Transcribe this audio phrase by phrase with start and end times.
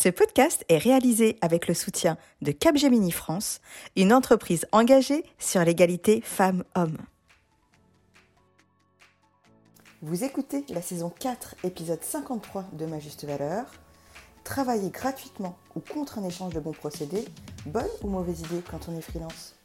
[0.00, 3.60] Ce podcast est réalisé avec le soutien de Capgemini France,
[3.96, 6.98] une entreprise engagée sur l'égalité femmes-hommes.
[10.00, 13.64] Vous écoutez la saison 4, épisode 53 de Ma Juste Valeur.
[14.44, 17.24] Travailler gratuitement ou contre un échange de bons procédés,
[17.66, 19.56] bonne ou mauvaise idée quand on est freelance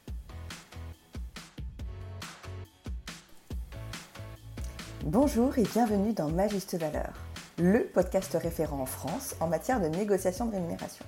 [5.05, 7.13] Bonjour et bienvenue dans Ma Juste Valeur
[7.57, 11.05] le podcast référent en France en matière de négociation de rémunération.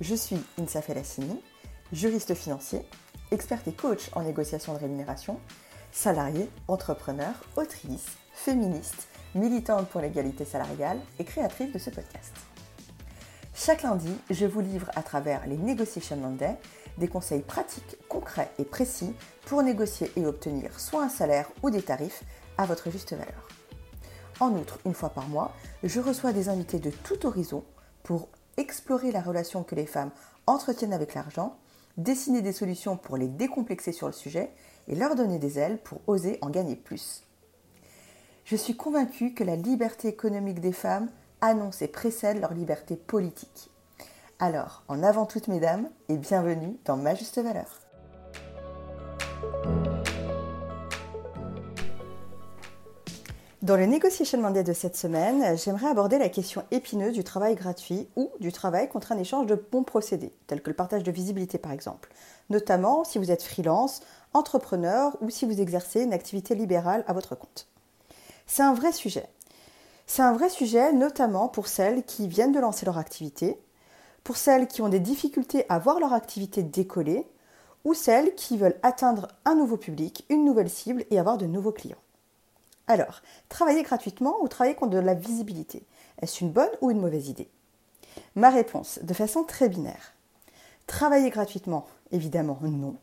[0.00, 1.40] Je suis Insa Felassini,
[1.92, 2.80] juriste financier,
[3.30, 5.38] experte et coach en négociation de rémunération,
[5.92, 12.32] salariée, entrepreneur, autrice, féministe, militante pour l'égalité salariale et créatrice de ce podcast.
[13.54, 16.56] Chaque lundi, je vous livre à travers les Negotiation Monday
[16.96, 19.14] des conseils pratiques, concrets et précis
[19.46, 22.24] pour négocier et obtenir soit un salaire ou des tarifs
[22.56, 23.57] à votre juste valeur.
[24.40, 25.52] En outre, une fois par mois,
[25.82, 27.64] je reçois des invités de tout horizon
[28.04, 30.10] pour explorer la relation que les femmes
[30.46, 31.56] entretiennent avec l'argent,
[31.96, 34.50] dessiner des solutions pour les décomplexer sur le sujet
[34.86, 37.24] et leur donner des ailes pour oser en gagner plus.
[38.44, 43.70] Je suis convaincue que la liberté économique des femmes annonce et précède leur liberté politique.
[44.38, 47.87] Alors, en avant toutes mesdames, et bienvenue dans Ma Juste Valeur.
[53.68, 58.08] Dans le Negotiation Monday de cette semaine, j'aimerais aborder la question épineuse du travail gratuit
[58.16, 61.58] ou du travail contre un échange de bons procédés, tels que le partage de visibilité
[61.58, 62.10] par exemple,
[62.48, 64.00] notamment si vous êtes freelance,
[64.32, 67.68] entrepreneur ou si vous exercez une activité libérale à votre compte.
[68.46, 69.26] C'est un vrai sujet.
[70.06, 73.60] C'est un vrai sujet notamment pour celles qui viennent de lancer leur activité,
[74.24, 77.26] pour celles qui ont des difficultés à voir leur activité décoller,
[77.84, 81.72] ou celles qui veulent atteindre un nouveau public, une nouvelle cible et avoir de nouveaux
[81.72, 81.98] clients.
[82.88, 83.20] Alors,
[83.50, 85.86] travailler gratuitement ou travailler contre de la visibilité
[86.22, 87.50] Est-ce une bonne ou une mauvaise idée?
[88.34, 90.14] Ma réponse, de façon très binaire.
[90.86, 92.96] Travailler gratuitement, évidemment non.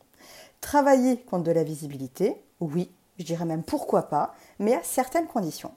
[0.59, 2.89] Travailler contre de la visibilité, oui,
[3.20, 5.71] je dirais même pourquoi pas, mais à certaines conditions.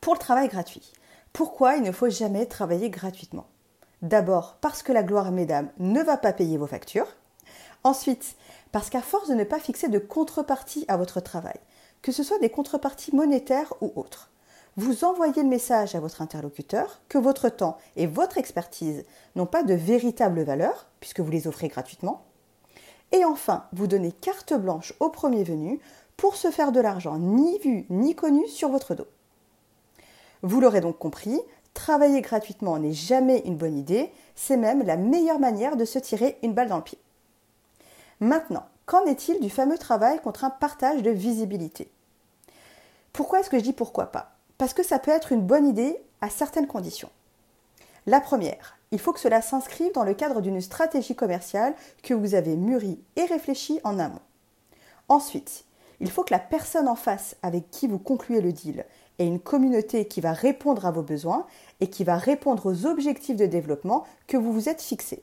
[0.00, 0.92] Pour le travail gratuit,
[1.32, 3.46] pourquoi il ne faut jamais travailler gratuitement?
[4.02, 7.08] D'abord parce que la gloire, mesdames, ne va pas payer vos factures.
[7.82, 8.36] Ensuite,
[8.70, 11.58] parce qu'à force de ne pas fixer de contrepartie à votre travail,
[12.02, 14.30] que ce soit des contreparties monétaires ou autres.
[14.76, 19.04] Vous envoyez le message à votre interlocuteur que votre temps et votre expertise
[19.36, 22.24] n'ont pas de véritable valeur, puisque vous les offrez gratuitement.
[23.12, 25.78] Et enfin, vous donnez carte blanche au premier venu
[26.16, 29.06] pour se faire de l'argent ni vu ni connu sur votre dos.
[30.42, 31.38] Vous l'aurez donc compris,
[31.74, 36.38] travailler gratuitement n'est jamais une bonne idée, c'est même la meilleure manière de se tirer
[36.42, 36.98] une balle dans le pied.
[38.20, 41.90] Maintenant, Qu'en est-il du fameux travail contre un partage de visibilité?
[43.12, 44.32] Pourquoi est-ce que je dis pourquoi pas?
[44.58, 47.10] Parce que ça peut être une bonne idée à certaines conditions.
[48.06, 52.34] La première, il faut que cela s'inscrive dans le cadre d'une stratégie commerciale que vous
[52.34, 54.20] avez mûrie et réfléchie en amont.
[55.08, 55.64] Ensuite,
[56.00, 58.84] il faut que la personne en face avec qui vous concluez le deal
[59.18, 61.46] ait une communauté qui va répondre à vos besoins
[61.80, 65.22] et qui va répondre aux objectifs de développement que vous vous êtes fixés.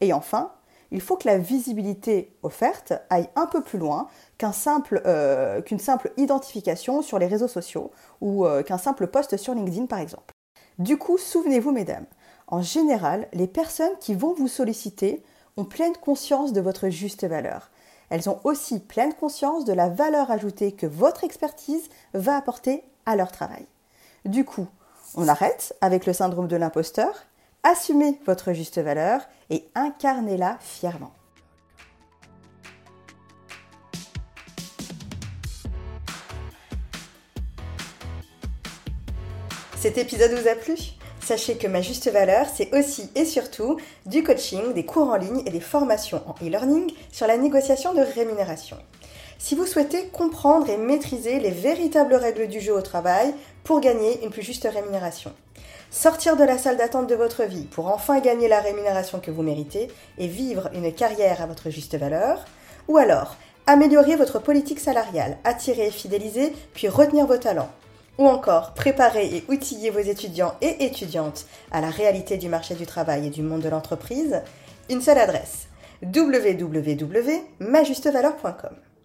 [0.00, 0.52] Et enfin,
[0.90, 4.08] il faut que la visibilité offerte aille un peu plus loin
[4.42, 7.90] euh, qu'une simple, identification sur les réseaux sociaux
[8.20, 10.34] ou euh, qu'un simple post sur LinkedIn par exemple.
[10.78, 12.06] Du coup, souvenez-vous mesdames,
[12.46, 15.22] en général, les personnes qui vont vous solliciter
[15.56, 17.70] ont pleine conscience de votre juste valeur.
[18.10, 23.16] Elles ont aussi pleine conscience de la valeur ajoutée que votre expertise va apporter à
[23.16, 23.66] leur travail.
[24.24, 24.66] Du coup,
[25.14, 27.26] on arrête avec le syndrome de l'imposteur
[27.70, 29.20] Assumez votre juste valeur
[29.50, 31.12] et incarnez-la fièrement.
[39.76, 40.76] Cet épisode vous a plu?
[41.20, 43.76] Sachez que ma juste valeur, c'est aussi et surtout
[44.06, 48.00] du coaching, des cours en ligne et des formations en e-learning sur la négociation de
[48.00, 48.78] rémunération.
[49.38, 54.24] Si vous souhaitez comprendre et maîtriser les véritables règles du jeu au travail pour gagner
[54.24, 55.34] une plus juste rémunération,
[55.90, 59.42] sortir de la salle d'attente de votre vie pour enfin gagner la rémunération que vous
[59.42, 62.44] méritez et vivre une carrière à votre juste valeur,
[62.88, 63.36] ou alors
[63.66, 67.68] améliorer votre politique salariale, attirer et fidéliser, puis retenir vos talents,
[68.16, 72.86] ou encore préparer et outiller vos étudiants et étudiantes à la réalité du marché du
[72.86, 74.42] travail et du monde de l'entreprise,
[74.88, 75.68] une seule adresse
[76.02, 78.87] www.majustevaleur.com.